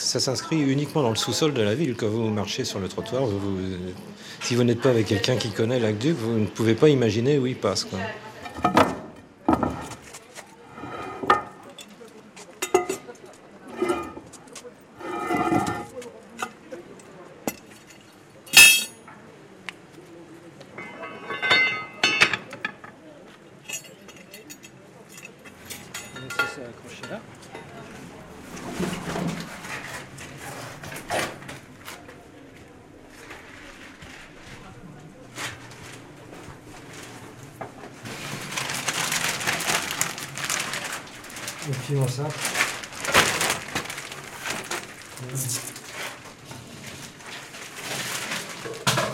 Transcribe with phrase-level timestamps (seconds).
[0.00, 1.94] ça s'inscrit uniquement dans le sous-sol de la ville.
[1.94, 3.22] Quand vous marchez sur le trottoir,
[4.42, 7.46] si vous n'êtes pas avec quelqu'un qui connaît l'aqueduc, vous ne pouvez pas imaginer où
[7.46, 7.86] il passe.
[42.08, 42.22] Ça.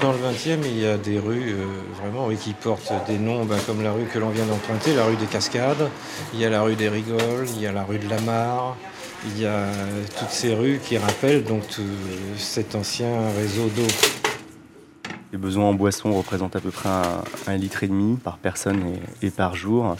[0.00, 1.64] Dans le 20e, il y a des rues euh,
[2.00, 5.14] vraiment qui portent des noms ben, comme la rue que l'on vient d'emprunter, la rue
[5.14, 5.88] des Cascades,
[6.34, 8.76] il y a la rue des Rigoles, il y a la rue de la Mare,
[9.24, 9.66] il y a
[10.18, 11.62] toutes ces rues qui rappellent donc
[12.36, 13.86] cet ancien réseau d'eau.
[15.30, 16.88] Les besoins en boisson représentent à peu près
[17.46, 18.82] un, litre et demi par personne
[19.22, 19.96] et par jour.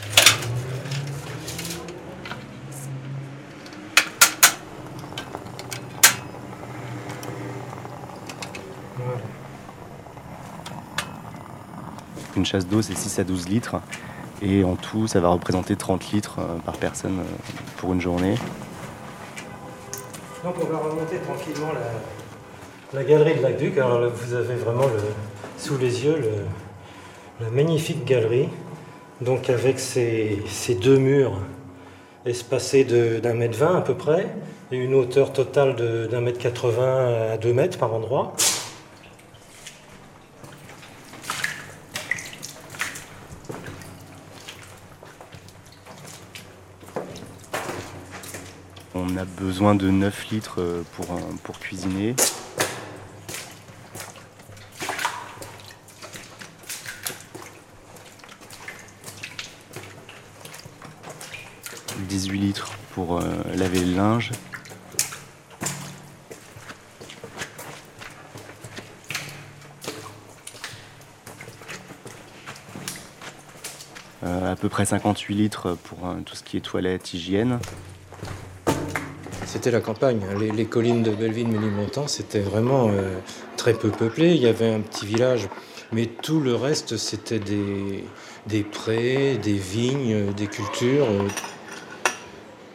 [12.42, 13.76] Une chasse d'eau, c'est 6 à 12 litres.
[14.42, 18.34] Et en tout, ça va représenter 30 litres euh, par personne euh, pour une journée.
[20.42, 21.70] Donc on va remonter tranquillement
[22.92, 23.78] la, galerie de l'aqueduc.
[23.78, 24.86] Alors vous avez vraiment
[25.56, 26.20] sous les yeux
[27.40, 28.48] la magnifique galerie,
[29.20, 30.42] donc avec ces,
[30.82, 31.38] deux murs
[32.26, 32.82] espacés
[33.22, 34.26] d'un mètre vingt à peu près,
[34.72, 35.76] et une hauteur totale
[36.10, 38.34] d'un mètre 80 à deux mètres par endroit.
[48.94, 51.06] On a besoin de 9 litres euh, pour,
[51.42, 52.14] pour cuisiner.
[62.08, 63.22] «18 litres pour euh,
[63.54, 64.30] laver le linge.
[74.22, 77.58] Euh, à peu près 58 litres pour tout ce qui est toilette, hygiène.
[79.52, 80.22] C'était la campagne.
[80.56, 83.18] Les, collines de Belleville-Ménilmontant, c'était vraiment euh,
[83.58, 84.30] très peu peuplé.
[84.30, 85.46] Il y avait un petit village,
[85.92, 91.06] mais tout le reste, c'était des, prés, des vignes, des cultures.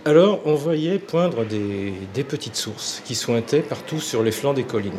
[0.05, 4.65] Alors, on voyait poindre des, des petites sources qui sointaient partout sur les flancs des
[4.65, 4.93] collines.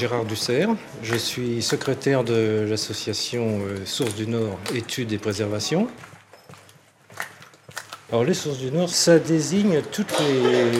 [0.00, 0.70] Gérard Dussert,
[1.02, 5.88] je suis secrétaire de l'association euh, Sources du Nord, études et préservation.
[8.10, 10.14] Alors les sources du Nord, ça désigne toutes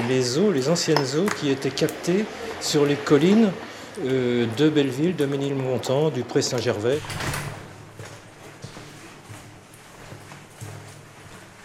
[0.09, 2.25] les, eaux, les anciennes eaux qui étaient captées
[2.63, 3.53] sur les collines
[4.07, 6.99] euh, de Belleville, de Ménilmontant, du Pré Saint-Gervais.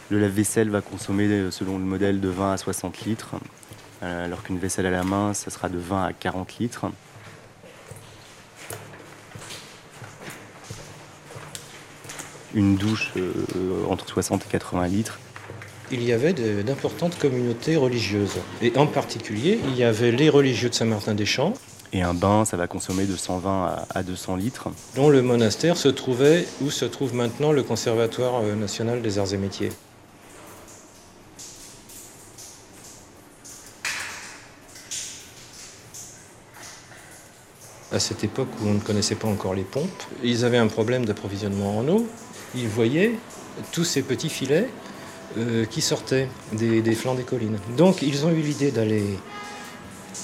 [0.10, 3.36] Le lave-vaisselle va consommer, euh, selon le modèle, de 20 à 60 litres,
[4.02, 6.88] alors qu'une vaisselle à la main, ça sera de 20 à 40 litres.
[12.56, 13.32] Une douche euh,
[13.90, 15.20] entre 60 et 80 litres.
[15.92, 18.38] Il y avait d'importantes communautés religieuses.
[18.62, 21.54] Et en particulier, il y avait les religieux de Saint-Martin-des-Champs.
[21.94, 24.70] Et un bain, ça va consommer de 120 à 200 litres.
[24.96, 29.34] Dont le monastère se trouvait où se trouve maintenant le Conservatoire euh, national des arts
[29.34, 29.70] et métiers.
[37.92, 41.06] à cette époque où on ne connaissait pas encore les pompes, ils avaient un problème
[41.06, 42.06] d'approvisionnement en eau
[42.56, 43.14] ils voyaient
[43.72, 44.70] tous ces petits filets
[45.38, 47.60] euh, qui sortaient des, flancs des collines.
[47.78, 49.04] Donc ils ont eu l'idée d'aller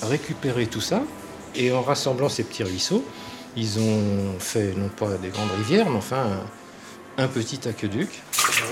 [0.03, 1.03] récupérer tout ça,
[1.55, 3.03] et en rassemblant ces petits ruisseaux,
[3.55, 6.45] ils ont fait non pas des grandes rivières, mais enfin
[7.17, 8.09] un, petit aqueduc.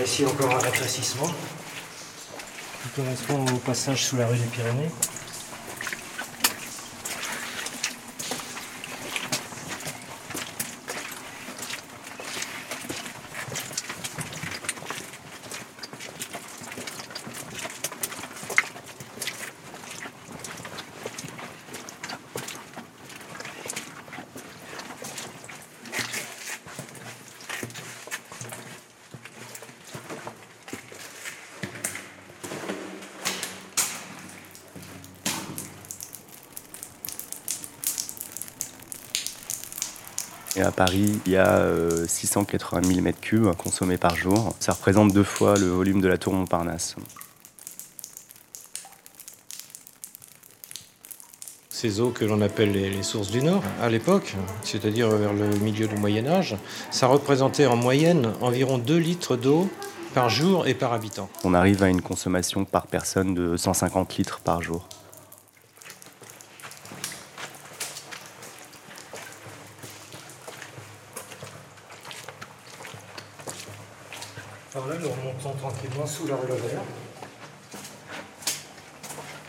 [0.04, 1.28] ici encore un rétrécissement
[2.82, 4.90] qui correspond au passage sous la rue des Pyrénées.
[40.60, 41.66] Et à Paris, il y a
[42.06, 44.54] 680 000 m3 consommés par jour.
[44.60, 46.98] Ça représente deux fois le volume de la tour Montparnasse.
[51.70, 55.88] Ces eaux que l'on appelle les, sources du Nord, à l'époque, c'est-à-dire vers le milieu
[55.88, 56.58] du Moyen Âge,
[56.92, 59.70] ça représentait en moyenne environ 2 litres d'eau
[60.14, 61.30] par jour et par habitant.
[61.46, 64.90] On arrive à une consommation par personne de 150 litres par jour.
[74.76, 75.58] Alors là, nous remontons
[76.06, 76.36] sous la.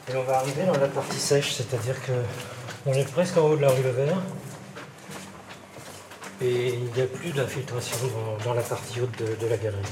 [0.08, 2.12] Et on va arriver dans la partie sèche, c'est-à-dire que
[2.86, 4.22] on est presque en haut de la rue Levert.
[6.42, 7.98] Et il n'y a plus d'infiltration
[8.44, 9.82] dans, la partie haute de la galerie.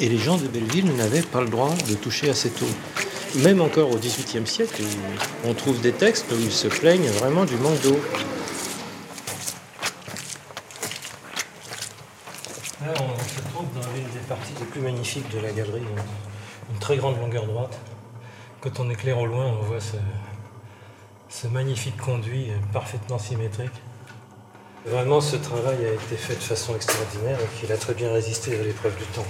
[0.00, 2.68] Et les gens de Belleville n'avaient pas le droit de toucher à cette eau.
[3.36, 4.82] Même encore au XVIIIe siècle,
[5.44, 7.98] on trouve des textes où ils se plaignent vraiment du manque d'eau.
[12.80, 14.20] Là, on se trouve dans l'une des
[14.90, 15.82] magnifiques de la galerie,
[16.72, 17.78] une très grande longueur droite.
[18.62, 23.78] Quand on éclaire au loin, on voit ce, magnifique conduit parfaitement symétrique.
[24.86, 28.58] Vraiment, ce travail a été fait de façon extraordinaire et qu'il a très bien résisté
[28.58, 29.26] à l'épreuve du temps.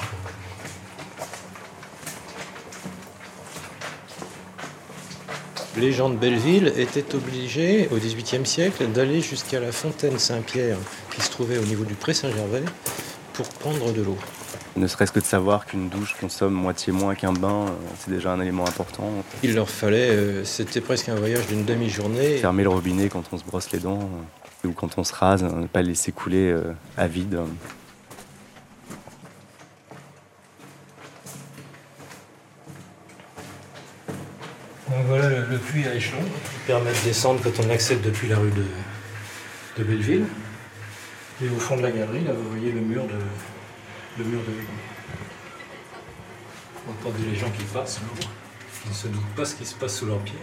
[5.77, 10.79] les gens de Belleville étaient obligés, au XVIIIe siècle, d'aller jusqu'à la fontaine Saint-Pierre,
[11.15, 12.65] qui se trouvait au niveau du Pré Saint-Gervais,
[13.33, 14.19] pour prendre de l'eau.
[14.79, 18.33] Ne serait-ce que de savoir qu'une douche consomme moitié moins qu'un bain, euh, c'est déjà
[18.33, 19.11] un élément important.
[19.43, 22.37] Il leur fallait, euh, c'était presque un voyage d'une demi-journée.
[22.37, 24.09] Fermer le robinet quand on se brosse les dents,
[24.65, 26.55] euh, ou quand on se rase, ne pas le laisser couler
[26.97, 27.41] à vide.
[35.07, 38.51] voilà le, puits à échelon qui permet de descendre quand on accède depuis la rue
[38.51, 40.27] de, Belleville.
[41.43, 43.15] Et au fond de la galerie, là, vous voyez le mur de,
[44.17, 44.53] le mur de
[46.87, 48.01] Vous entendez les gens qui passent,
[48.83, 50.39] qui ne se doutent pas ce qui se passe sous leurs pieds.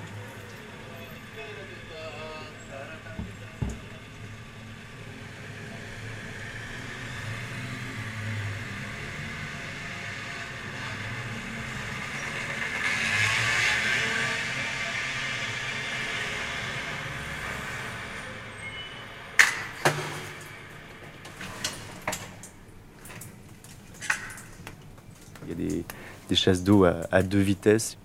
[26.36, 27.98] Des chasses d'eau à, deux vitesses.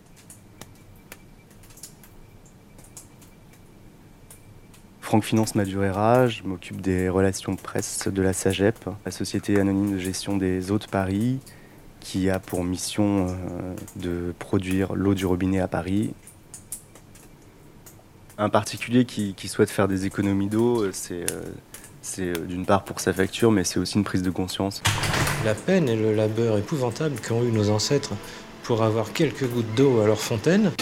[5.01, 9.99] Franck Finance Madurera, je m'occupe des relations presse de la SAGEP, la Société anonyme de
[9.99, 11.41] gestion des eaux de Paris,
[11.99, 16.15] qui a pour mission euh, de produire l'eau du robinet à Paris.
[18.39, 21.27] Un particulier qui, souhaite faire des économies d'eau, c'est
[22.21, 24.83] euh, d'une part pour sa facture, mais c'est aussi une prise de conscience
[25.45, 28.13] la peine et le labeur épouvantable qu'ont eu nos ancêtres
[28.63, 30.73] pour avoir quelques gouttes d'eau à leur fontaine.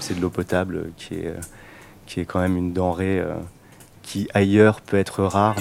[0.00, 1.34] C'est de l'eau potable qui est,
[2.06, 3.34] qui est quand même une denrée euh,
[4.02, 5.56] qui ailleurs peut être rare.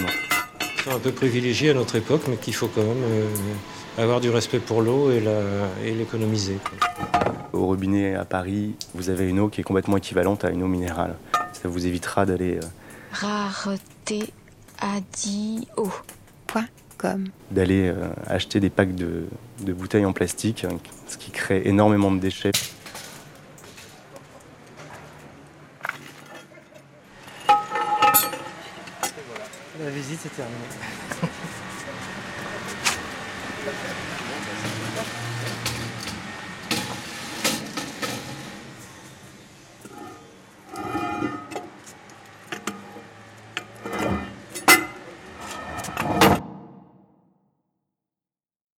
[0.83, 4.29] C'est un peu privilégié à notre époque, mais qu'il faut quand même euh, avoir du
[4.29, 6.57] respect pour l'eau et l'économiser.
[7.53, 10.67] Au robinet à Paris, vous avez une eau qui est complètement équivalente à une eau
[10.67, 11.15] minérale.
[11.53, 12.57] Ça vous évitera d'aller...
[12.57, 12.67] Euh,
[13.11, 14.31] Rareté
[14.79, 14.99] à
[15.77, 15.89] eau.
[16.45, 16.65] Point
[17.51, 19.27] d'aller euh, acheter des packs de,
[19.59, 20.77] bouteilles en plastique, hein,
[21.07, 22.51] ce qui crée énormément de déchets.
[29.79, 31.26] La visite est terminée.